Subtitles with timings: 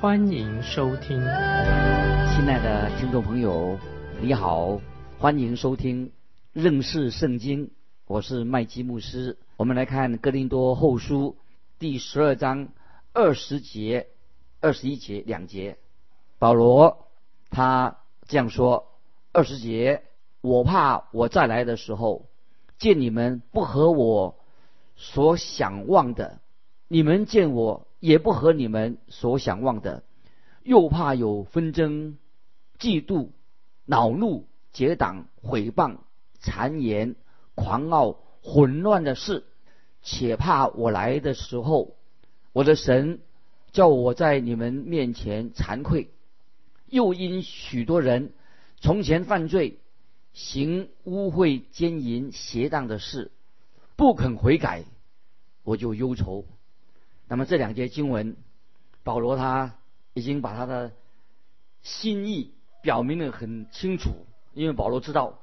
[0.00, 1.20] 欢迎收听。
[1.20, 3.78] 亲爱的听众朋友，
[4.22, 4.80] 你好，
[5.18, 6.10] 欢迎收听
[6.54, 7.70] 认识圣经，
[8.06, 9.36] 我是麦基牧师。
[9.58, 11.36] 我们来看哥林多后书
[11.78, 12.68] 第十二章
[13.12, 14.06] 二十节、
[14.62, 15.76] 二十一节两节，
[16.38, 17.10] 保罗
[17.50, 18.86] 他这样说：
[19.32, 20.04] 二十节。
[20.40, 22.24] 我怕我再来的时候，
[22.78, 24.36] 见你们不合我
[24.96, 26.40] 所想望的，
[26.88, 30.02] 你们见我也不合你们所想望的，
[30.64, 32.18] 又怕有纷争、
[32.78, 33.28] 嫉妒、
[33.84, 35.98] 恼怒、结党、毁谤、
[36.42, 37.14] 谗言、
[37.54, 39.44] 狂傲、混乱的事，
[40.02, 41.94] 且怕我来的时候，
[42.52, 43.20] 我的神
[43.70, 46.10] 叫我在你们面前惭愧，
[46.86, 48.32] 又因许多人
[48.80, 49.78] 从前犯罪。
[50.32, 53.32] 行污秽、奸淫、邪荡的事，
[53.96, 54.84] 不肯悔改，
[55.64, 56.44] 我就忧愁。
[57.30, 58.36] 那么这两节经文，
[59.04, 59.78] 保罗他
[60.14, 60.90] 已经把他的
[61.80, 64.26] 心意表明的很清楚。
[64.52, 65.40] 因为保罗知道，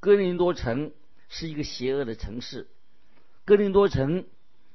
[0.00, 0.92] 哥林多城
[1.30, 2.68] 是一个邪恶的城市，
[3.46, 4.26] 哥林多城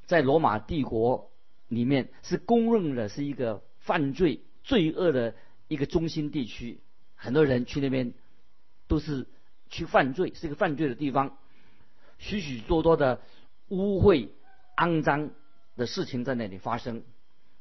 [0.07, 1.29] 在罗马帝国
[1.67, 5.35] 里面是公认的是一个犯罪、罪恶的
[5.67, 6.79] 一个中心地区，
[7.15, 8.13] 很多人去那边
[8.87, 9.27] 都是。
[9.71, 11.37] 去犯罪是一个犯罪的地方，
[12.17, 13.21] 许许多多的
[13.67, 14.29] 污秽、
[14.75, 15.29] 肮脏
[15.79, 17.01] 的事情在那里发生。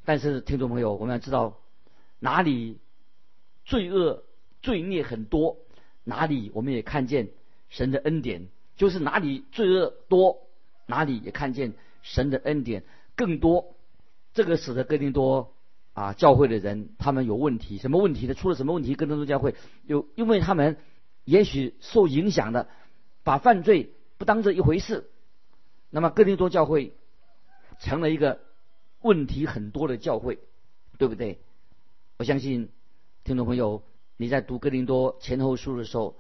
[0.05, 1.57] 但是，听众朋友，我们要知道，
[2.19, 2.77] 哪里
[3.65, 4.25] 罪恶、
[4.61, 5.57] 罪孽很多，
[6.05, 7.29] 哪里我们也看见
[7.71, 10.43] 神的恩典；就是哪里罪恶多，
[10.85, 11.73] 哪里也看见
[12.03, 12.85] 神的恩典
[13.17, 13.75] 更多。
[14.35, 15.55] 这个使得哥林多
[15.95, 18.35] 啊教会的人他们有问题，什么问题呢？
[18.35, 18.95] 出了什么问题？
[18.95, 19.55] 哥林多教会
[19.87, 20.77] 有，因为他们。
[21.25, 22.71] 也许受影响的，
[23.23, 25.11] 把犯罪不当这一回事，
[25.91, 26.95] 那么哥林多教会
[27.79, 28.41] 成了一个
[29.01, 30.39] 问题很多的教会，
[30.99, 31.39] 对不对？
[32.17, 32.71] 我相信
[33.25, 33.83] 听众朋友，
[34.17, 36.17] 你在读哥林多前后书的时候，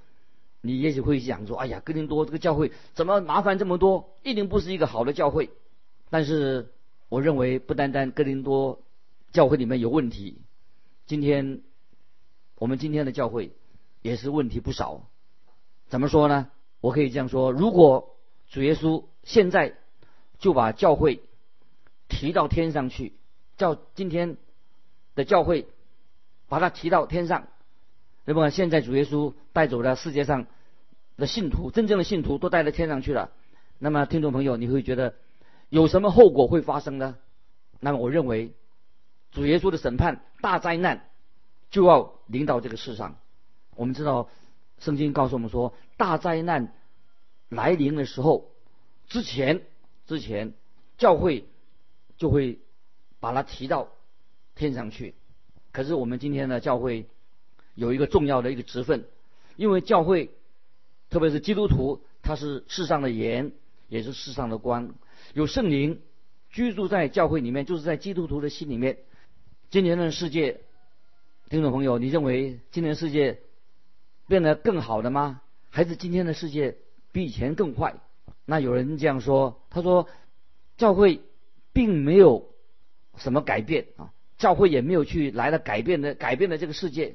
[0.60, 4.14] 你也许会想说：“哎呀，哥林多这个教会怎么麻烦这么多？
[4.22, 5.50] 一定不是一个好的教会。”
[6.10, 6.72] 但是
[7.08, 8.80] 我认为，不单单哥林多
[9.32, 10.40] 教会里面有问题，
[11.06, 11.62] 今天
[12.56, 13.52] 我们今天的教会。
[14.00, 15.02] 也是问题不少，
[15.88, 16.52] 怎么说呢？
[16.80, 18.16] 我可以这样说：如果
[18.48, 19.74] 主耶稣现在
[20.38, 21.20] 就把教会
[22.08, 23.12] 提到天上去，
[23.56, 24.36] 叫今天
[25.14, 25.66] 的教会
[26.48, 27.48] 把它提到天上，
[28.24, 30.46] 那么现在主耶稣带走了世界上
[31.16, 33.30] 的信徒，真正的信徒都带到天上去了。
[33.78, 35.14] 那么听众朋友，你会觉得
[35.68, 37.16] 有什么后果会发生呢？
[37.80, 38.52] 那么我认为，
[39.30, 41.08] 主耶稣的审判大灾难
[41.70, 43.16] 就要临到这个世上。
[43.76, 44.28] 我们知道，
[44.80, 46.74] 圣经告诉我们说，大灾难
[47.48, 48.50] 来临的时候，
[49.06, 49.62] 之前
[50.06, 50.54] 之前
[50.96, 51.44] 教会
[52.18, 52.58] 就会
[53.20, 53.88] 把它提到
[54.54, 55.14] 天上去。
[55.72, 57.06] 可是我们今天的教会
[57.74, 59.06] 有一个重要的一个职分，
[59.56, 60.30] 因为教会
[61.08, 63.52] 特别是基督徒，他是世上的盐，
[63.88, 64.94] 也是世上的光。
[65.32, 66.02] 有圣灵
[66.50, 68.98] 居住在教会里面，就是在基督徒的心里面。
[69.70, 70.60] 今年的世界，
[71.48, 73.40] 听众朋友，你认为今年世界？
[74.26, 75.40] 变得更好了吗？
[75.70, 76.76] 还是今天的世界
[77.12, 77.94] 比以前更坏？
[78.44, 80.06] 那有人这样说，他说，
[80.76, 81.22] 教会
[81.78, 82.50] 并没有
[83.16, 87.14] 什么改变啊，教会也没有去来了改变的改变了这个世界，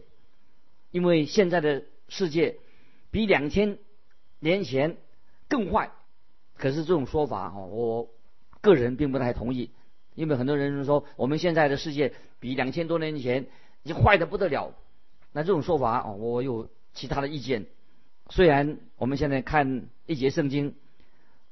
[0.89, 2.59] 因为现在的世界
[3.11, 3.77] 比两千
[4.39, 4.95] 年前
[5.49, 5.91] 更坏。
[6.55, 8.07] 可是这种说法啊，我
[8.61, 9.71] 个人并不太同意，
[10.15, 13.47] 因为很多人说我们现在的世界比两千多年前
[13.83, 14.73] 已经坏的不得了。
[15.33, 16.69] 那这种说法啊，我有。
[16.95, 17.65] 其他的意见，
[18.29, 20.75] 虽然我们现在看一节圣经，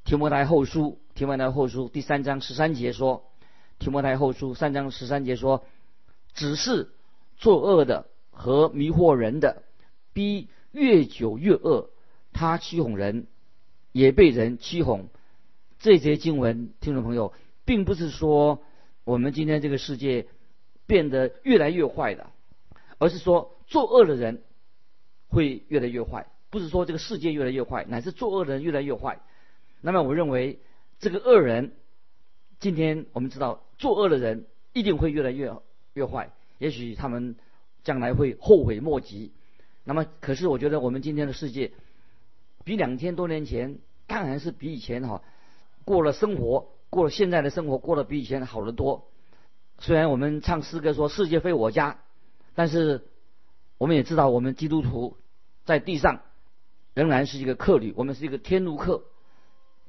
[0.03, 3.23] 提摩太后书，提摩太后书第三章十三节说，
[3.79, 5.65] 提摩太后书三章十三节说，
[6.33, 6.89] 只是
[7.37, 9.63] 作恶的和迷惑人的，
[10.13, 11.89] 逼越久越恶，
[12.33, 13.27] 他欺哄人，
[13.91, 15.07] 也被人欺哄。
[15.79, 17.33] 这节经文，听众朋友，
[17.65, 18.61] 并不是说
[19.03, 20.27] 我们今天这个世界
[20.85, 22.27] 变得越来越坏的，
[22.97, 24.43] 而是说作恶的人。
[25.33, 29.21] 会越来越坏，不是说这个世界越来越坏，乃是作恶的人越来越坏。
[29.81, 30.59] 那么我认为
[30.99, 31.73] 这个恶人，
[32.59, 35.51] 今天我们知道作恶的人一定会越来越
[35.93, 36.31] 越坏。
[36.59, 37.35] 也许他们
[37.83, 39.33] 将来会后悔莫及。
[39.83, 41.71] 那么，可是我觉得我们今天的世界
[42.63, 45.23] 比两千多年前当然是比以前哈
[45.83, 49.07] 过了生活，过了现在的生活过得比以前好得多。
[49.79, 51.99] 虽然我们唱诗歌说世界非我家，
[52.53, 53.07] 但是
[53.79, 55.17] 我们也知道我们基督徒
[55.65, 56.21] 在地上
[56.93, 59.05] 仍然是一个客旅，我们是一个天路客。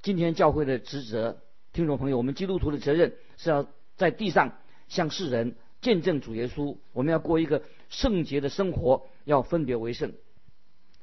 [0.02, 1.38] 今天教会的职责，
[1.72, 4.58] 听众朋友，我们基督徒的责任是要在地上
[4.88, 10.12] 向世人见证主耶稣，我们要过一个圣洁的生活，要分别为圣。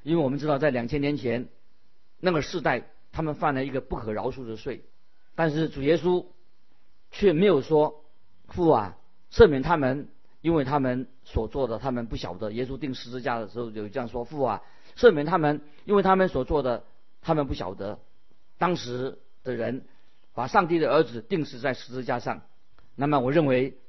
[0.03, 1.47] 因为我们知道在两千年前
[2.19, 4.83] 那个世代，他们犯了一个不可饶恕的罪，
[5.33, 6.25] 但是主耶稣
[7.09, 8.03] 却没有说。
[8.49, 8.97] 父啊，
[9.31, 10.09] 赦免他们，
[10.41, 12.51] 因为他们所做的，他们不晓得。
[12.51, 14.61] 耶稣钉十字架的时候有这样说：“父啊，
[14.97, 16.83] 赦免他们，因为他们所做的，
[17.21, 17.99] 他们不晓得。”
[18.59, 19.85] 当时的人
[20.35, 22.43] 把上帝的儿子钉死在十字架上。
[22.95, 23.79] 那么，我认为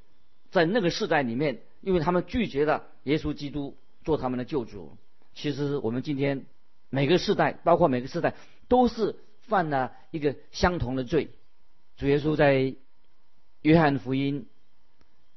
[0.49, 4.97] 在那个时代里面，因为他们拒绝了耶稣基督做他们的救主。
[5.35, 6.45] 其实我们今天
[6.89, 8.33] 每个世代，包括每个世代，
[8.67, 11.29] 都是犯了一个相同的罪。
[11.97, 12.73] 主耶稣在
[13.61, 14.47] 约翰福音。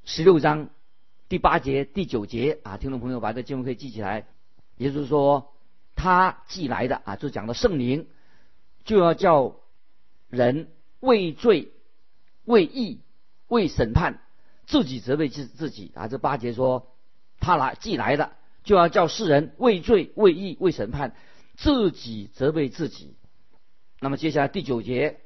[0.06, 0.68] 十六章
[1.28, 4.26] 第八节、第九节啊，听众朋友把这经文可以记起来。
[4.76, 5.54] 也就是说，
[5.94, 8.06] 他寄来的啊，就讲的圣灵，
[8.84, 9.56] 就要叫
[10.28, 10.68] 人
[11.00, 11.72] 畏罪、
[12.44, 13.00] 畏义、
[13.48, 14.20] 为审判，
[14.66, 16.08] 自己责备自自己啊。
[16.08, 16.86] 这八节说，
[17.40, 21.16] 他来既来了，就要叫世人为罪、为义、为审判，
[21.56, 23.14] 自己责备自己。
[24.00, 25.20] 那么接下来第九节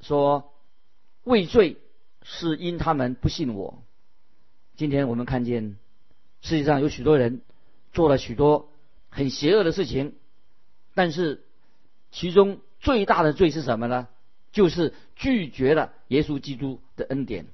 [0.00, 0.52] 说，
[1.22, 1.76] 畏罪
[2.22, 3.82] 是因他们不信我。
[4.76, 5.76] 今天我们看见，
[6.40, 7.42] 世界上有许多人
[7.92, 8.70] 做了许多
[9.08, 10.14] 很邪恶的事情，
[10.94, 11.44] 但是
[12.10, 14.08] 其中最大的罪是什么呢？
[14.50, 17.46] 就是拒绝了耶稣基督的恩典。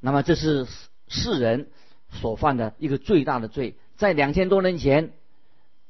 [0.00, 0.66] 那么这是
[1.08, 1.68] 世人
[2.10, 3.76] 所犯的一个最大的罪。
[3.96, 5.12] 在两千多年前，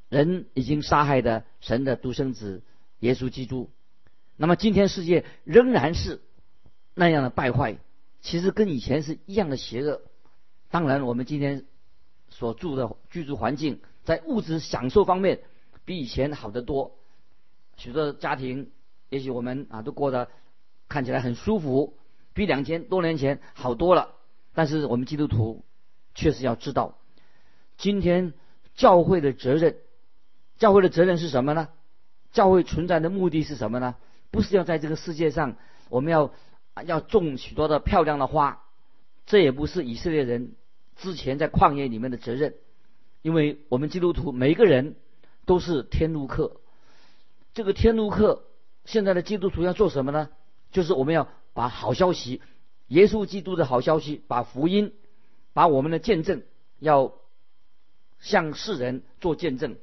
[0.08, 2.62] 人已经杀害的神的独生子
[3.00, 3.70] 耶稣基督。
[4.36, 6.20] 那么今天世界仍然是
[6.94, 7.78] 那样的败坏，
[8.20, 10.00] 其实跟以前是一样的邪恶。
[10.70, 11.64] 当然，我们今天
[12.30, 15.40] 所住的居住环境，在物质享受方面
[15.84, 16.96] 比以前好得多。
[17.78, 18.70] 许多家庭，
[19.08, 20.28] 也许我们啊都过得
[20.88, 21.96] 看起来很舒服，
[22.34, 24.16] 比两千多年前好多了。
[24.52, 25.64] 但是我们基督徒
[26.14, 26.98] 确实要知道，
[27.76, 28.34] 今天
[28.74, 29.76] 教会的责任，
[30.58, 31.68] 教会的责任是什么呢？
[32.32, 33.94] 教会存在的目的是什么呢？
[34.30, 35.56] 不是要在这个世界上，
[35.88, 36.32] 我们要
[36.84, 38.62] 要种许多的漂亮的花。
[39.24, 40.56] 这也不是以色列人
[40.96, 42.54] 之前在旷野里面的责任，
[43.22, 44.96] 因为我们基督徒每一个人
[45.46, 46.60] 都是天路客。
[47.58, 48.44] 这个天路客
[48.84, 50.30] 现在的基督徒要做什么呢？
[50.70, 52.40] 就是我们要把好消息，
[52.86, 54.92] 耶稣基督的好消息，把福音，
[55.54, 56.44] 把我们的见证，
[56.78, 57.14] 要
[58.20, 59.76] 向世人做见证。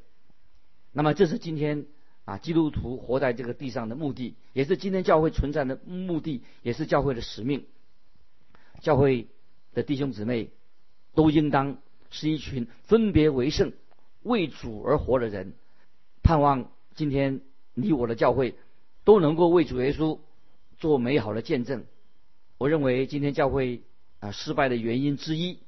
[0.94, 1.86] 那么这是今天
[2.24, 7.66] 啊基督徒活在这个地上的目的，也是今天教会存在的目的，也是教会的使命。
[8.80, 9.28] 教会。
[9.74, 10.52] 的弟兄姊妹，
[11.16, 11.80] 都应当
[12.10, 13.74] 是一群分别为圣、
[14.24, 15.52] 为主而活的人。
[16.24, 17.42] 盼望今天
[17.76, 18.56] 你我的教会
[19.04, 20.18] 都能够为主耶稣
[20.80, 21.86] 做美好的见证。
[22.58, 23.84] 我认为今天教会
[24.20, 25.60] 啊失败的原因之一，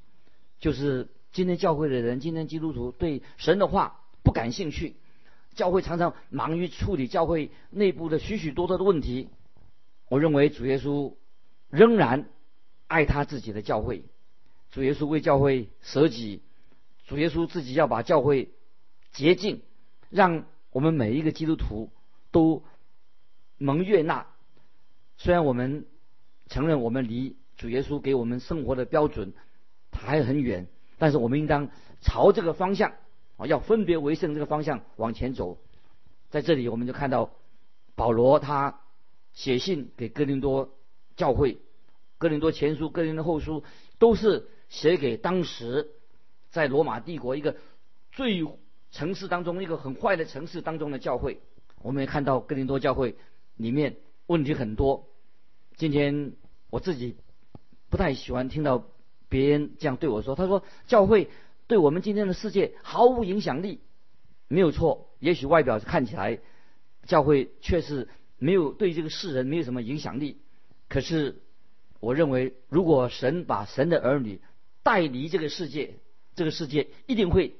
[0.58, 4.96] 就是今天教会的人，今天基督徒对神的话不感兴趣。
[5.54, 9.28] 教会常常忙于处理教会内部的许许多多的问题。
[10.08, 11.14] 我认为主耶稣
[11.70, 12.28] 仍然。
[12.90, 14.02] 爱他自己的教会，
[14.70, 16.40] 主耶稣为教会舍己，
[17.06, 18.48] 主耶稣自己要把教会
[19.12, 19.60] 洁净，
[20.08, 21.90] 让我们每一个基督徒
[22.30, 22.64] 都
[23.56, 24.26] 蒙悦纳。
[25.16, 25.86] 虽然我们
[26.48, 29.32] 承认我们离主耶稣给我们生活的标准
[29.92, 30.68] 还很远，
[30.98, 31.70] 但是我们应当
[32.00, 32.92] 朝这个方向
[33.36, 35.58] 啊，要分别为圣这个方向往前走。
[36.30, 37.32] 在这里，我们就看到
[37.96, 38.80] 保罗他
[39.32, 40.74] 写信给哥林多
[41.16, 41.58] 教会。
[42.18, 43.64] 哥林多前书、哥林多后书
[43.98, 45.90] 都是写给当时
[46.50, 47.56] 在罗马帝国一个
[48.12, 48.44] 最
[48.90, 51.40] 城市当中一个很坏的城市当中的教会。
[51.82, 53.16] 我们也看到哥林多教会
[53.56, 55.08] 里面问题很多。
[55.76, 56.32] 今天
[56.70, 57.16] 我自己
[57.90, 58.84] 不太喜欢听到
[59.28, 61.28] 别人这样对我说：“他说教会
[61.66, 63.80] 对我们今天的世界毫无影响力。”
[64.48, 66.38] 没有错，也许外表看起来
[67.04, 68.08] 教会确实
[68.38, 70.38] 没有对这个世人没有什么影响力，
[70.88, 71.42] 可是。
[72.00, 74.40] 我认为，如果神把神的儿女
[74.84, 75.96] 带离这个世界，
[76.36, 77.56] 这个世界一定会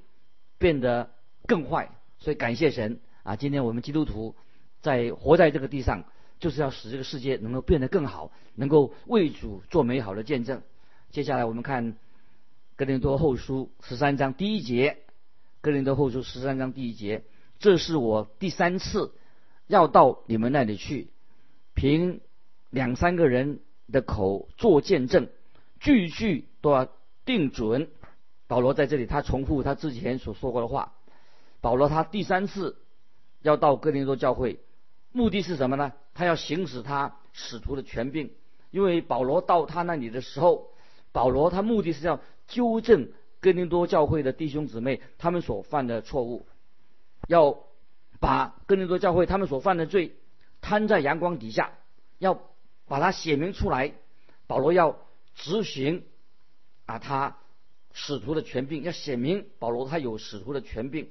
[0.59, 1.11] 变得
[1.45, 1.91] 更坏。
[2.21, 3.37] 所以感谢神啊！
[3.37, 4.35] 今天我们基督徒
[4.81, 6.05] 在活在这个地上，
[6.41, 10.63] 就是要使这个世界能够变得更好，能够为主做美好的见证。
[11.11, 11.99] 接下来我们看
[12.75, 15.01] 哥林多后书十三章第一节，
[15.61, 17.23] 哥林多后书十三章第一节，
[17.59, 19.13] 这是我第三次
[19.67, 21.09] 要到你们那里去，
[21.75, 22.23] 凭
[22.71, 23.61] 两三个人
[23.93, 25.29] 的口做见证，
[25.81, 26.89] 句句都要
[27.27, 27.91] 定准。
[28.47, 30.95] 保罗在这里，他重复他之前所说过的话。
[31.61, 32.79] 保罗他第三次
[33.43, 34.61] 要到哥林多教会，
[35.13, 35.93] 目的是什么呢？
[36.15, 38.33] 他要行使他使徒的权柄。
[38.71, 40.71] 因为保罗到他那里的时候，
[41.11, 46.47] 保罗他目的是要纠正哥林多教会的弟兄姊妹他们所犯的错误，
[47.27, 47.59] 要
[48.21, 50.17] 把哥林多教会他们所犯的罪
[50.61, 51.73] 摊在阳光底下，
[52.19, 52.43] 要
[52.87, 53.95] 把它写明出来。
[54.47, 54.99] 保罗要
[55.35, 56.05] 执行
[56.85, 57.39] 啊，他
[57.95, 61.09] 使徒的权柄，要写明保罗他有使徒的权柄，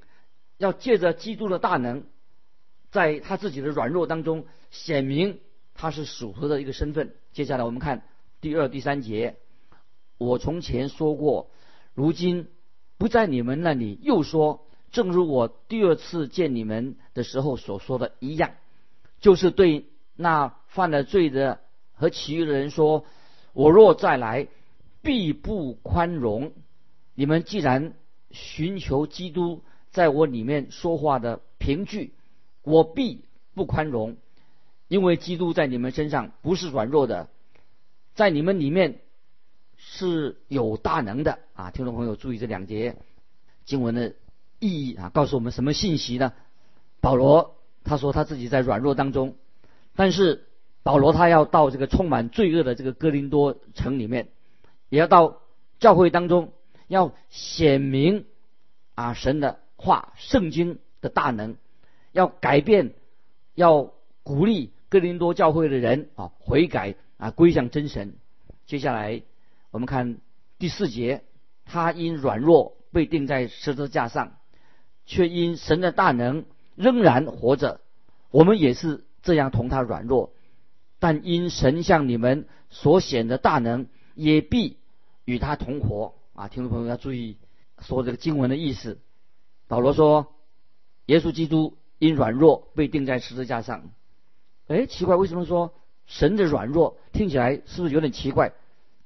[0.57, 2.03] 要借着基督的大能，
[2.91, 5.39] 在他自己的软弱当中显明。
[5.79, 7.13] 他是属徒的一个身份。
[7.33, 8.03] 接下来我们看
[8.41, 9.35] 第二、第三节。
[10.17, 11.51] 我从前说过，
[11.93, 12.47] 如今
[12.97, 18.53] 不在你们那里，又说，正如我第二次见你们的时候所说的一样，
[19.19, 21.59] 就是对那犯了罪的
[21.93, 23.05] 和其余的人说：
[23.53, 24.47] 我若再来，
[25.03, 26.53] 必不宽容。
[27.13, 27.93] 你们既然
[28.31, 32.15] 寻求基督在我里面说话的凭据，
[32.67, 33.23] 我必
[33.55, 34.17] 不宽容。
[34.89, 37.27] 因为基督在你们身上不是软弱的，
[38.15, 39.01] 在你们里面
[39.75, 41.71] 是有大能的啊！
[41.71, 42.95] 听众朋友注意这两节
[43.65, 44.15] 经文的
[44.59, 46.31] 意义啊，告诉我们什么信息呢？
[47.01, 49.35] 保罗他说他自己在软弱当中，
[49.93, 50.47] 但是
[50.83, 54.29] 保罗他要到这个充满罪恶的这个哥林多城里面，
[54.87, 55.41] 也要到
[55.79, 56.53] 教会当中，
[56.87, 58.25] 要显明
[58.95, 61.57] 啊神的话、圣经的大能，
[62.17, 62.95] 要改变，
[63.53, 63.93] 要
[64.23, 64.73] 鼓励。
[64.89, 68.15] 哥林多教会的人啊，悔改啊，归向真神。
[68.65, 69.21] 接下来
[69.69, 70.17] 我们看
[70.57, 71.23] 第四节，
[71.65, 74.37] 他因软弱被钉在十字架上，
[75.05, 76.45] 却因神的大能
[76.75, 77.81] 仍然活着。
[78.31, 80.33] 我们也是这样同他软弱，
[80.99, 84.77] 但因神向你们所显的大能，也必
[85.25, 86.15] 与他同活。
[86.33, 87.37] 啊，听众朋友要注意
[87.81, 88.99] 说这个经文的意思。
[89.67, 90.33] 保罗说，
[91.07, 93.89] 耶稣基督因软弱被钉在十字架上。
[94.67, 95.73] 哎，奇怪，为什么说
[96.05, 98.53] 神的软弱听起来是不是有点奇怪？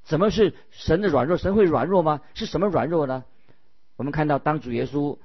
[0.04, 1.38] 怎么是神的软弱？
[1.38, 2.22] 神会软弱吗？
[2.34, 3.24] 是什么软弱呢？
[3.96, 5.20] 我们看到当主耶稣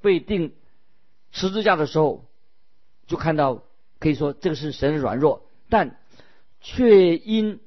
[0.00, 0.52] 被钉
[1.30, 2.24] 十字架的时候，
[3.06, 3.62] 就看到
[4.00, 5.96] 可以说这个是神的软弱，但
[6.60, 7.60] 却因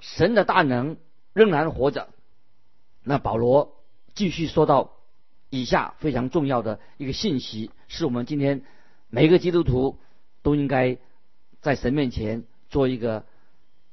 [0.00, 0.98] 神的大能
[1.32, 2.10] 仍然活着。
[3.02, 3.82] 那保罗
[4.14, 4.95] 继续说到
[5.50, 8.62] 以下非常重要的一个信息，是我们今天
[9.08, 9.98] 每个基督徒
[10.42, 10.98] 都应该。
[11.62, 13.26] 在神面前做一个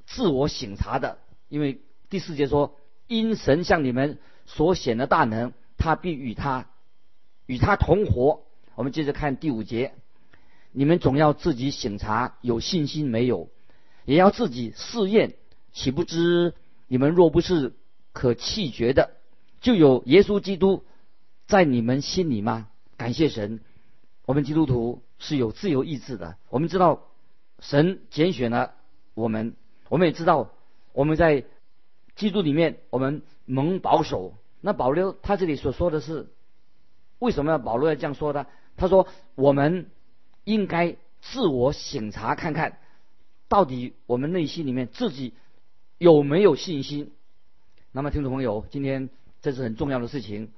[0.06, 1.18] 自我省察的，
[1.48, 6.68] 因为第四节说：“因神向你们所显的大能，他必与他
[7.46, 8.44] 与他同活。”
[8.76, 9.94] 我们接着看第五节
[10.70, 13.48] ：“你们总要自己省察，有信心没有？
[14.04, 15.34] 也要自己试验，
[15.72, 16.54] 岂不知
[16.86, 17.74] 你们若不是
[18.12, 19.16] 可弃绝的，
[19.60, 20.84] 就有耶稣基督
[21.46, 23.60] 在你们心里吗？”感谢神，
[24.26, 26.36] 我们基督徒是有自由意志的。
[26.48, 27.06] 我们知道。
[27.60, 28.74] 神拣选了
[29.14, 29.54] 我们，
[29.88, 30.50] 我们也知道
[30.92, 31.44] 我们在
[32.14, 34.34] 基督里面，我们蒙保守。
[34.60, 36.28] 那保罗他这里所说的是，
[37.20, 38.46] 为什么要保罗要这样说呢？
[38.76, 39.86] 他说我们
[40.42, 42.78] 应该自我省察看看，
[43.48, 45.32] 到底我们内心里面自己
[45.96, 47.12] 有没有信心。
[47.92, 49.08] 那么听众朋友，今天
[49.40, 50.50] 这是很重要的事情，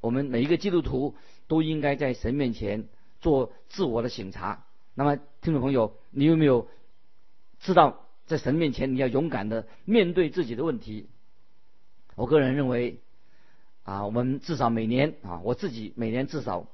[0.00, 1.14] 我们每一个基督徒
[1.48, 2.88] 都应该在神面前
[3.20, 4.64] 做自我的省察。
[4.94, 6.68] 那么，听众朋友，你有没有
[7.60, 11.08] 知道，在神面前你要勇敢的面对自己的问题？
[12.16, 13.00] 我个人认为，
[13.84, 16.66] 啊，我们至少每年啊，我自己每年至少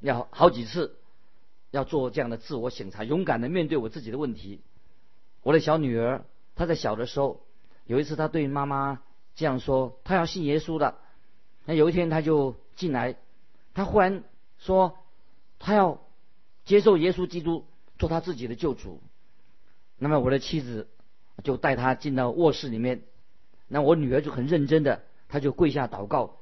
[0.00, 0.96] 要好几次
[1.70, 4.60] 要做这样的自我审查，勇敢的面对我自己的问题。
[5.42, 6.24] 我的小女儿
[6.54, 7.42] 她在小的时候，
[7.86, 9.02] 有一次她对妈妈
[9.34, 10.98] 这样说：“她要信耶稣的。”
[11.64, 13.16] 那有一天她就进来，
[13.74, 14.24] 他忽然
[14.58, 14.98] 说
[15.58, 16.00] ：“他要。”
[16.64, 17.66] 接受耶稣基督
[17.98, 19.00] 做他自己的救主，
[19.98, 20.86] 那么我的妻子
[21.42, 23.02] 就带他进到卧室里面，
[23.66, 26.36] 那我女儿就很认真的，她就跪下祷告，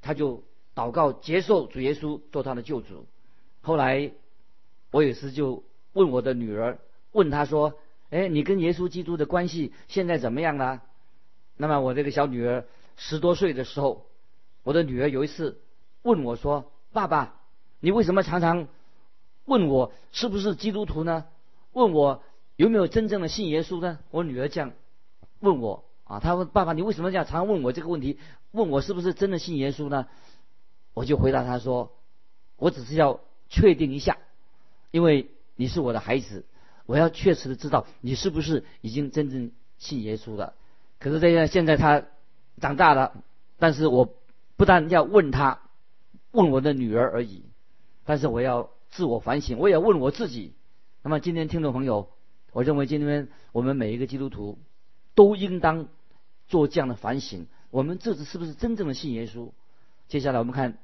[0.00, 0.42] 她就
[0.74, 3.06] 祷告接受主耶稣做他的救主。
[3.60, 4.10] 后来
[4.90, 6.78] 我有时就问我的女儿，
[7.12, 7.74] 问她说
[8.08, 10.82] ：“哎，你跟耶稣基督的关系现在怎么样了？”
[11.58, 12.64] 那么我这个小女儿
[12.96, 14.06] 十多岁的时候，
[14.62, 15.60] 我的女儿有一次
[16.08, 17.34] 问我说：“爸爸，
[17.80, 18.66] 你为什么常常？”
[19.44, 21.26] 问我是不是基督徒呢？
[21.72, 22.22] 问我
[22.56, 23.98] 有没有真正的信耶稣呢？
[24.10, 24.72] 我女儿这样
[25.40, 28.18] 问我啊，她问爸爸，你为什么这样常问我这个问题？
[28.52, 30.06] 问我是不是真的信耶稣呢？
[30.94, 31.92] 我就回答他说，
[32.56, 34.16] 我只是要确定一下，
[34.90, 36.44] 因为你是我的孩子，
[36.86, 40.54] 我要确实的知道你是不是已经真正信耶稣了。
[40.98, 42.02] 可是这样，现在他
[42.60, 43.12] 长大了，
[43.58, 44.12] 但是我
[44.56, 45.60] 不但要问他，
[46.38, 47.42] 问我的女儿而已，
[48.04, 50.54] 但是我要自我反省，我也要问我自己。
[51.02, 52.10] 那么今天听众朋友，
[52.52, 54.56] 我认为今天我们每一个基督徒
[55.16, 55.88] 都应当
[56.46, 59.50] 做这样的反省：我们这次是不是真正的信耶稣？
[60.06, 60.78] 接下来我们看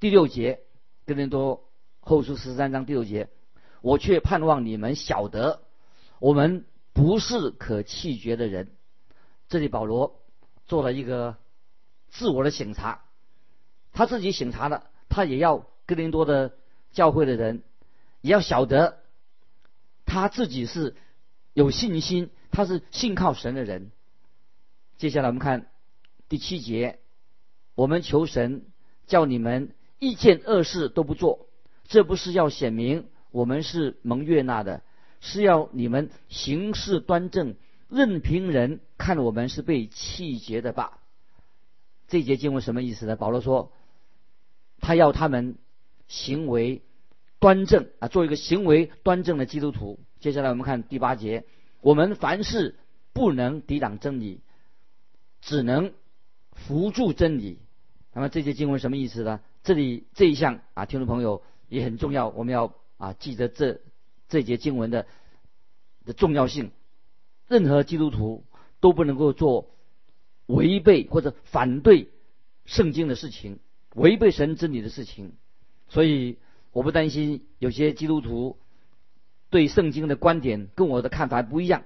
[0.00, 0.58] 第六节，
[1.06, 1.68] 哥林多
[2.00, 3.28] 后书十三章第六节，
[3.82, 5.62] 我却盼望你们晓得，
[6.18, 8.72] 我们不是可弃绝的人。
[9.48, 10.20] 这里保罗
[10.66, 11.36] 做了一个
[12.08, 13.04] 自我的审查，
[13.92, 16.54] 他自己审查了，他也要哥林多的
[16.92, 17.62] 教会的人
[18.20, 18.98] 也要晓得。
[20.06, 20.96] 他自己是
[21.54, 23.92] 有信心，他是信靠神的人。
[24.96, 25.68] 接下来我们看
[26.28, 26.98] 第七节，
[27.76, 28.64] 我们求神
[29.06, 31.46] 叫你们一件恶事都不做，
[31.84, 34.82] 这不是要显明我们是蒙悦纳的，
[35.20, 37.54] 是要你们行事端正，
[37.88, 40.98] 任凭人看我们是被气绝的吧。
[42.08, 43.14] 这节经文什么意思呢？
[43.14, 43.72] 保罗说，
[44.80, 45.56] 他要他们
[46.08, 46.82] 行为。
[47.38, 49.98] 端正啊，做一个行为端正的基督徒。
[50.18, 51.46] 接下来我们看第八节，
[51.80, 52.78] 我们凡事
[53.14, 54.42] 不能抵挡真理，
[55.40, 55.94] 只能
[56.52, 57.58] 扶助真理。
[58.12, 59.40] 那么这节经文什么意思呢？
[59.62, 63.80] 这里这一项啊，听众朋友也很重要，我们要啊记得这
[64.28, 65.06] 这节经文的
[66.04, 66.72] 的重要性。
[67.48, 68.44] 任何基督徒
[68.80, 69.70] 都不能够做
[70.44, 72.10] 违背或者反对
[72.66, 73.60] 圣经的事情，
[73.94, 75.32] 违背神真理的事情。
[75.88, 76.38] 所以。
[76.72, 78.56] 我不担心有些基督徒
[79.50, 81.82] 对圣经的观点跟我的看法不一样，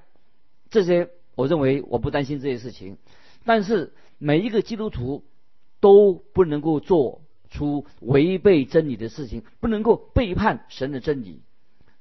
[0.69, 2.99] 这些我认为我不担心这些事情。
[3.47, 5.25] 但是每一个基督徒
[5.81, 11.41] 都不能够做出违背真理的事情，不能够背叛神的真理。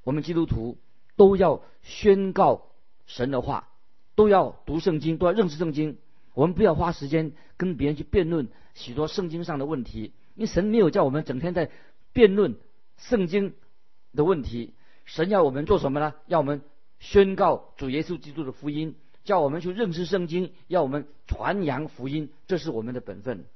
[0.02, 0.76] 我们基督徒
[1.16, 2.66] 都要宣告
[3.06, 3.70] 神的话，
[4.14, 5.96] 都要读圣经，都要认识圣经。
[6.34, 11.70] 我们不要花时间跟别人去辩论许多圣经上的问题，因为神没有叫我们整天在
[12.12, 12.56] 辩论。
[12.96, 13.54] 圣经
[14.14, 14.72] 的问题，
[15.04, 16.14] 神要我们做什么呢？
[16.26, 16.62] 要我们
[17.00, 18.94] 宣告主耶稣基督的福音，
[19.24, 23.46] 叫我们去认识圣经，要我们传扬福音，这是我们的本分。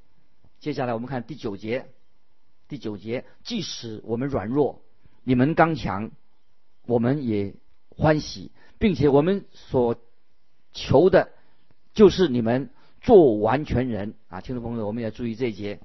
[0.58, 1.86] 接下来我们看第九节，
[2.66, 4.82] 第九节，即使我们软弱，
[5.22, 6.10] 你们刚强，
[6.84, 7.54] 我们也
[7.90, 10.02] 欢喜，并且我们所
[10.72, 11.30] 求的，
[11.98, 14.40] 就是你们做完全人啊！
[14.40, 15.80] 听众朋友，我们要注意这一节，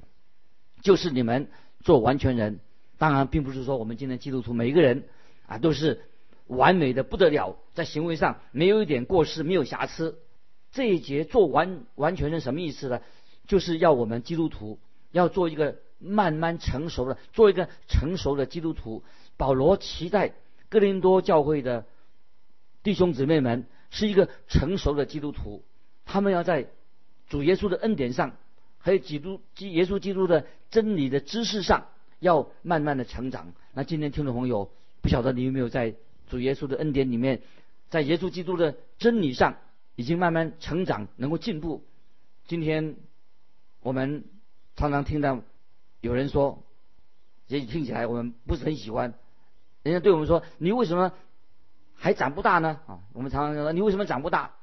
[0.84, 1.50] 就是你们
[1.80, 2.60] 做完全人。
[3.00, 5.06] 当然，并不是说我们今天基督徒每一个人
[5.48, 6.04] 啊都是
[6.46, 10.20] 完美的不得了，在行为上没有一点过失，没有瑕疵。
[10.72, 13.02] 这一节做完完全人什么意思呢？
[13.48, 14.78] 就是要我们基督徒
[15.12, 19.04] 要做一个慢慢成熟的，做一个成熟的基督徒。
[19.36, 20.36] 保罗期待
[20.70, 21.88] 哥林多教会的
[22.84, 25.64] 弟兄姊妹们是一个成熟的基督徒，
[26.06, 26.68] 他们要在
[27.28, 28.36] 主耶稣的恩典上，
[28.80, 31.88] 还有基督基耶稣基督的真理的知识上。
[32.20, 33.52] 要慢慢的成长。
[33.74, 35.94] 那今天听众朋友，不晓得你有没有在
[36.30, 37.42] 主耶稣的恩典里面，
[37.90, 39.58] 在耶稣基督的真理上，
[39.98, 41.84] 已经慢慢成长，能够进步。
[42.48, 42.96] 今天
[43.82, 44.24] 我们
[44.78, 45.42] 常常听到
[46.00, 46.64] 有人说，
[47.48, 49.14] 也许听起来我们不是很喜欢。
[49.82, 51.12] 人家对我们说：“你为什么
[51.94, 54.54] 还长不大呢？”啊，我们常常说：“你为什么长不大？”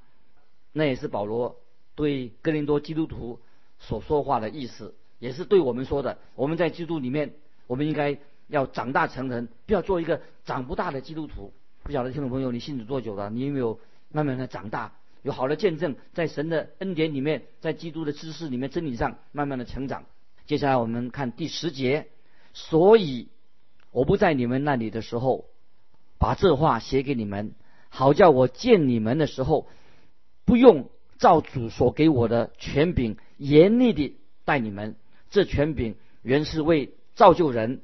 [0.73, 1.57] 那也是保罗
[1.95, 3.41] 对哥林多基督徒
[3.79, 6.19] 所说话的意思，也是对我们说的。
[6.35, 7.33] 我们在基督里面。
[7.67, 11.53] 我们应该要长大成人，不要做一个长不大的基督徒。
[11.85, 13.31] 不晓得听众朋友，你信主多久了？
[13.31, 13.79] 你有没有
[14.11, 20.05] 慢慢的长大，有好的见证，在神的恩典里面，在基督的知识里面、真理上慢慢的成长？
[20.47, 22.09] 接下来我们看第十节。
[22.53, 23.29] 所以
[23.93, 25.45] 我不在你们那里的时候，
[26.19, 27.55] 把这话写给你们，
[27.89, 29.69] 好叫我见你们的时候，
[30.51, 34.97] 不用照主所给我的权柄严厉的待你们。
[35.31, 36.93] 这权柄原是为。
[37.17, 37.83] 造就人，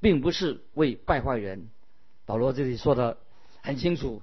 [0.00, 1.68] 并不是为败坏人。
[2.24, 3.18] 保罗这里说的
[3.60, 4.22] 很清楚，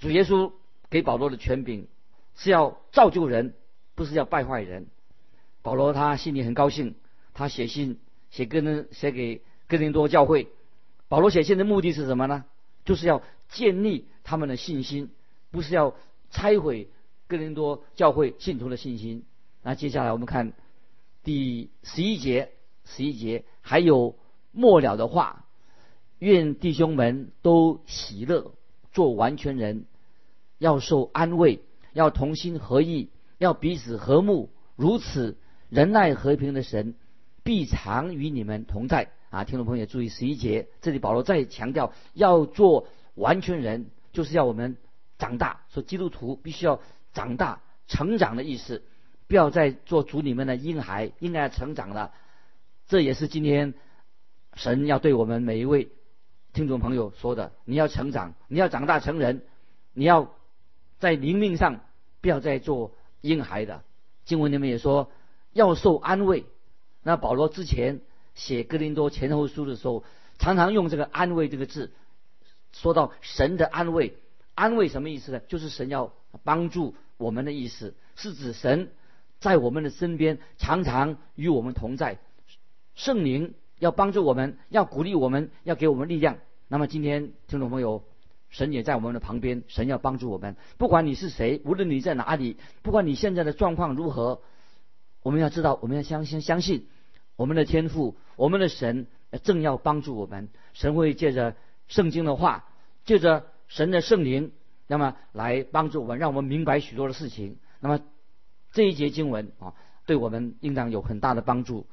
[0.00, 0.52] 主耶稣
[0.90, 1.86] 给保罗的权柄
[2.34, 3.54] 是要造就人，
[3.94, 4.88] 不是要败坏人。
[5.62, 6.96] 保罗他心里很高兴，
[7.34, 10.48] 他写信写跟写给哥林多教会。
[11.06, 12.44] 保罗写信的目的是什么呢？
[12.84, 15.12] 就是要建立他们的信心，
[15.52, 15.94] 不是要
[16.30, 16.88] 拆毁
[17.26, 19.24] 哥林多教会信徒的信心。
[19.62, 20.52] 那接下来我们看
[21.22, 22.50] 第十一节。
[22.86, 24.14] 十一节还有
[24.52, 25.46] 末了的话，
[26.18, 28.52] 愿弟兄们都喜乐，
[28.92, 29.86] 做完全人，
[30.58, 31.60] 要受安慰，
[31.94, 33.08] 要同心合意，
[33.38, 35.38] 要彼此和睦，如此
[35.70, 36.94] 仁爱和平的神
[37.42, 39.12] 必常与你们同在。
[39.30, 44.76] 啊，听众朋友注意十一节，这里保罗再强调要做完全人，就是要我们
[45.16, 45.62] 长大。
[45.70, 46.82] 说基督徒必须要
[47.14, 48.82] 长大、成长的意思，
[49.26, 52.12] 不要再做主里面的婴孩，应该要成长了。
[52.86, 53.72] 这也是今天
[54.54, 55.88] 神要对我们每一位
[56.52, 59.42] 听众朋友说的：你要成长，你要长大成人，
[59.94, 60.34] 你要
[60.98, 61.80] 在灵命上
[62.20, 63.82] 不要再做婴孩的。
[64.24, 65.10] 经文里面也说
[65.52, 66.44] 要受安慰。
[67.02, 68.00] 那保罗之前
[68.34, 70.04] 写哥林多前后书的时候，
[70.38, 71.92] 常常用这个安慰这个字，
[72.72, 74.18] 说到神的安慰。
[74.54, 75.40] 安慰什么意思呢？
[75.40, 76.12] 就是神要
[76.44, 78.90] 帮助我们的意思，是指神
[79.40, 82.18] 在我们的身边，常常与我们同在。
[82.94, 86.38] 圣灵要帮助我们，要鼓励我们，要给我们力量。
[86.68, 88.04] 那么今天听众朋友，
[88.48, 90.56] 神也在我们的旁边，神要帮助我们。
[90.78, 94.40] 不管你是谁，无论你在哪里，不管你现在的状况如何，
[95.22, 96.86] 我们要知道，我们要相信，相信
[97.36, 99.06] 我们的天赋，我们的神
[99.42, 100.48] 正要帮助我们。
[100.72, 101.56] 神会借着
[101.88, 102.64] 圣经的话，
[103.04, 104.52] 借着神的圣灵，
[104.86, 107.58] 那么来帮助我们，让我们明白许多的事情。
[107.80, 108.00] 那么
[108.72, 109.74] 这一节经文啊，
[110.06, 111.86] 对我们应当有很大的帮助。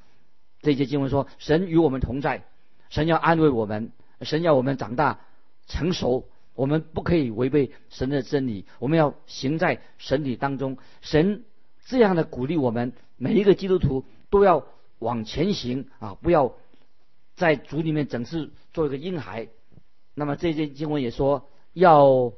[0.62, 2.44] 这一节经文说：“神与我们同在，
[2.90, 5.22] 神要安慰我们，神要我们长大
[5.68, 6.28] 成熟。
[6.54, 10.78] 我们不可以违背神的真理，我们要行在神理当中。
[11.00, 11.46] 神
[11.86, 14.68] 这样的鼓励我们，每一个基督徒都要
[15.00, 16.16] 往前行啊！
[16.22, 16.54] 不要
[17.36, 19.48] 在主里面整是做一个婴孩。
[20.14, 22.34] 那么这一节经文也说要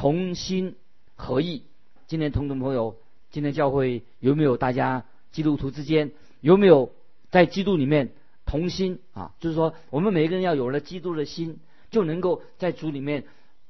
[0.00, 0.76] 同心
[1.14, 1.64] 合意。
[2.06, 2.96] 今天同众朋友，
[3.30, 6.90] 今天教会有没有大家基督徒之间有没有？”
[7.30, 8.12] 在基督里面
[8.46, 11.60] 同心啊，就是说我们每一个人要有了基督的心，
[11.90, 13.26] 就能够在主里面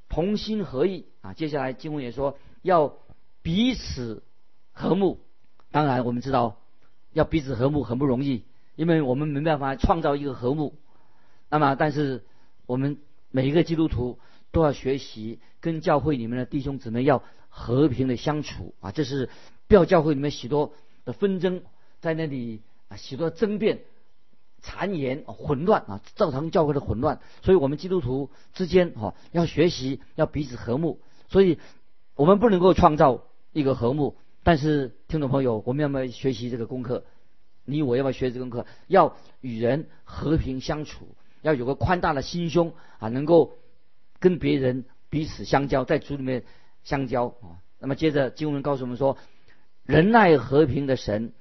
[0.07, 1.33] 同心合意啊。
[1.33, 2.93] 接下来经文也说要
[3.41, 4.23] 彼此
[4.71, 5.19] 和睦。
[5.69, 6.61] 当然我们知道
[7.11, 8.45] 要彼此和睦很不容易，
[8.77, 10.75] 因为我们没办法创造一个和睦。
[11.49, 12.23] 那么但是
[12.67, 12.99] 我们
[13.31, 14.17] 每一个基督徒
[14.51, 18.91] 都要学习跟教会里面的弟兄姊妹要和平的相处啊。
[18.91, 19.29] 这是
[19.67, 20.73] 不要教会里面许多
[21.05, 21.61] 的纷争
[21.99, 22.61] 在那里。
[22.91, 23.83] 啊，许多争辩、
[24.61, 27.21] 谗言、混乱啊，造成教会的混乱。
[27.41, 30.99] 所以，我们基督徒之间哈要学习，要彼此和睦。
[31.29, 31.57] 所以，
[32.15, 37.05] 我们不能够创造一个和睦，但是听众朋友，我们要不要学习这个功课？
[37.63, 38.65] 你我要不要学这个功课？
[38.87, 43.53] 要与人和平相处，要有个宽大的心胸啊，能够
[44.21, 46.43] 跟别人彼此相交，在主里面
[46.85, 47.59] 相交啊。
[47.79, 49.17] 那么，接着经文告诉我们说，
[49.83, 51.33] 仁爱和平的神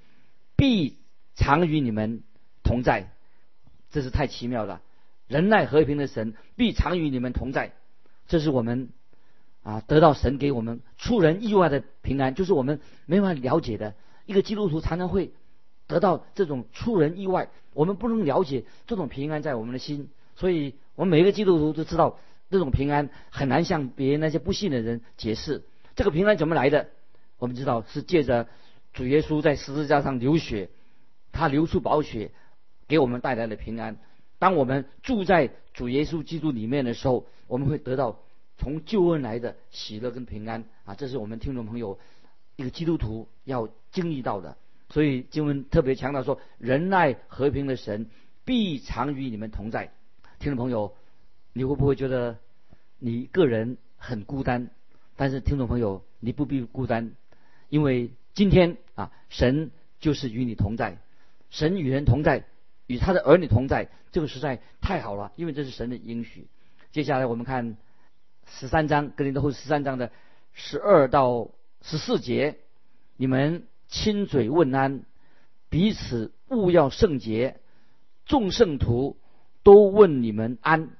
[0.57, 0.99] 必。
[1.37, 2.23] 常与你们
[2.63, 3.13] 同在，
[3.91, 4.83] 这是太奇妙了。
[5.27, 7.73] 仁爱和平的神必常与你们同在，
[8.27, 8.91] 这是我们
[9.63, 13.95] 啊得到神给我们出人意外的平安，就是我们没法了解的。
[14.27, 15.33] 一个基督徒常常会
[15.87, 22.19] 得到这种出人意外，我们不能了解这种平安在我们的心，所以我们每一个基督徒都知道
[22.51, 25.65] 这种平安很难向别人那些不信的人解释。
[25.95, 26.89] 这个平安怎么来的？
[27.39, 28.49] 我们知道是借着
[28.93, 30.69] 主耶稣在十字架上流血。
[31.33, 32.33] 他流出宝血，
[32.89, 33.97] 给我们带来了平安。
[34.41, 38.19] 当我们住在主耶稣基督里面的时候，我们会得到
[38.59, 40.97] 从救恩来的喜乐跟平安啊！
[40.97, 42.01] 这是我们听众朋友
[42.57, 44.57] 一个基督徒要经历到的。
[44.89, 48.11] 所以经文特别强调说：“仁爱和平的神
[48.45, 49.93] 必常与你们同在。”
[50.41, 50.97] 听众朋友，
[51.53, 52.39] 你会不会觉得
[52.99, 54.71] 你个人很孤单？
[55.17, 57.13] 但是听众朋友，你不必孤单，
[57.69, 60.99] 因为今天啊，神就是与你同在。
[61.51, 62.45] 神与人同在，
[62.87, 66.47] 与他的儿女同在，这个实在太好了，因为这是神的应许。
[66.93, 67.77] 接下来我们看
[68.47, 70.13] 十三章，格林德后十三章的
[70.53, 71.51] 十二到
[71.83, 72.59] 十四节，
[73.17, 75.05] 你们亲嘴问安，
[75.69, 77.61] 彼此勿要圣洁，
[78.25, 79.19] 众圣徒
[79.65, 80.91] 都问你们安。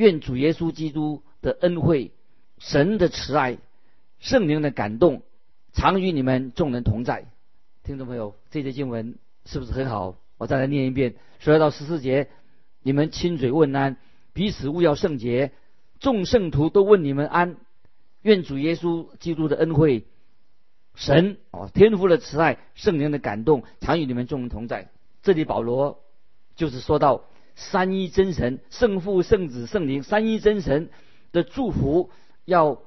[0.00, 2.12] 愿主耶稣基督的恩惠、
[2.56, 3.58] 神的慈爱、
[4.18, 5.20] 圣灵的感动，
[5.74, 7.26] 常与你们众人同在。
[7.84, 9.18] 听众朋友，这节经文。
[9.44, 10.16] 是不是很好？
[10.38, 12.28] 我再来念一遍十二到十四节，
[12.82, 13.98] 你们亲嘴问安，
[14.32, 15.52] 彼此勿要圣洁，
[15.98, 17.56] 众圣徒都问你们安。
[18.22, 20.06] 愿主耶稣基督的恩惠、
[20.94, 24.90] 神哦天父的慈爱、圣灵的感动，常与你们众人同在。
[25.22, 26.02] 这里保罗
[26.56, 30.90] 就是说到三一真神、圣父、圣子、圣灵三一真神
[31.32, 32.10] 的祝福，
[32.44, 32.82] 要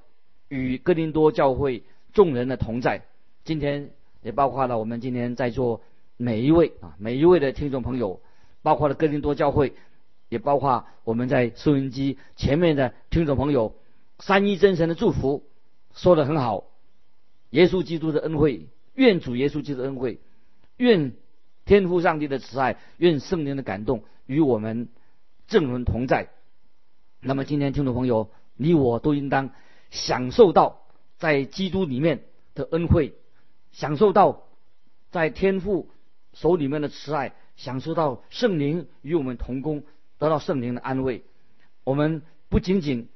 [0.49, 3.03] 与哥林多教会众人的同在。
[3.43, 5.81] 今天也包括了我们今天在座。
[6.15, 8.21] 每一位啊，每一位的听众朋友，
[8.61, 9.73] 包括了哥林多教会，
[10.29, 13.75] 也包括我们在收音机前面的听众朋友，
[14.19, 15.43] 三一真神的祝福
[15.95, 16.65] 说的很好。
[17.49, 20.19] 耶稣基督的恩惠，愿主耶稣基督恩惠，
[20.77, 21.13] 愿
[21.65, 24.89] 天父上帝的慈爱，愿圣灵的感动与我们
[25.47, 26.29] 正人同在。
[27.19, 29.51] 那么今天听众朋友，你我都应当
[29.91, 30.81] 享受到
[31.17, 33.13] 在基督里面的恩惠，
[33.71, 34.43] 享受到
[35.09, 35.89] 在天父
[36.33, 39.83] 手里面的慈爱，享受到圣灵与我们同工，
[40.17, 41.23] 得到圣灵的安慰。
[41.83, 43.09] 我们不仅仅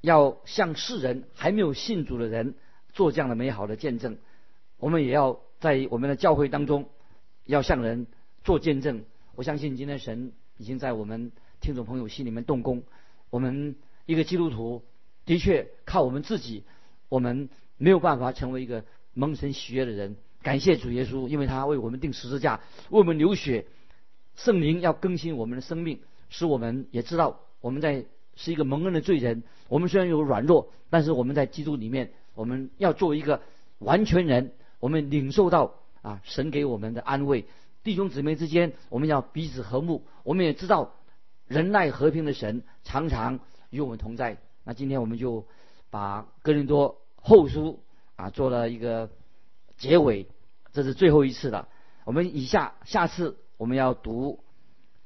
[0.00, 2.54] 要向世人还没有信主的人
[2.92, 4.18] 做这样的美好的见证，
[4.78, 6.88] 我们也要在我们的教会当中
[7.44, 8.06] 要向人
[8.44, 9.04] 做见证。
[9.34, 12.82] 我相信今天神已经在我们听众朋友心里面动工。
[13.30, 14.84] 我们一个基督徒
[15.24, 16.64] 的确靠我们自己，
[17.08, 20.16] 我们没有办法成为一个蒙神喜悦的人。
[20.42, 23.66] 感谢主耶稣，因为他为我们定十字架，为我们流血。
[24.36, 29.42] 圣灵要更新我们的生命，使我们也知道我们在是一个蒙恩的罪人。
[29.68, 33.42] 我们虽然有软弱，但是我们在基督里面，我们要做一个
[33.78, 34.52] 完全人。
[34.78, 37.46] 我们领受到啊神给我们的安慰，
[37.88, 40.04] 弟兄姊妹之间，我们要彼此和睦。
[40.22, 40.94] 我们也知道。
[41.46, 44.36] 仁爱和平的神常常与我们同在。
[44.62, 45.46] 那今天我们就
[45.88, 47.82] 把哥林多后书
[48.16, 49.08] 啊做了一个
[49.78, 50.26] 结尾，
[50.74, 51.66] 这是最后一次了。
[52.04, 54.44] 我们以下下次我们要读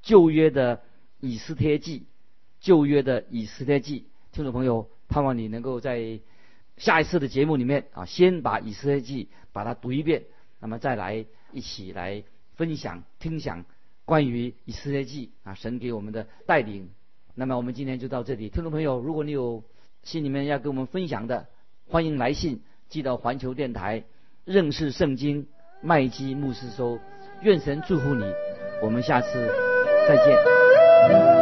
[0.00, 0.82] 旧约的
[1.20, 2.08] 以斯帖记，
[2.58, 4.08] 旧约的以斯帖记。
[4.32, 6.18] 听众朋友，盼望你能够在
[6.78, 10.24] 下一次的节目里面啊，先把以斯帖记把它读一遍，
[10.58, 12.24] 那么再来一起来
[12.56, 13.64] 分享听享。
[14.04, 16.90] 关于以色列记啊，神给我们的带领。
[17.34, 19.62] 那么我们今天就到这里，听众朋友，如果你有
[20.02, 21.46] 心里面要跟我们分享的，
[21.86, 24.04] 欢迎来信寄到环球电台
[24.44, 25.46] 认识圣经
[25.82, 26.98] 麦基牧师收。
[27.42, 28.24] 愿神祝福你，
[28.82, 29.28] 我们下次
[30.08, 31.41] 再见。